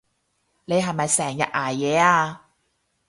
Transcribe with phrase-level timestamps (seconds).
[0.65, 2.47] 你係咪成日捱夜啊？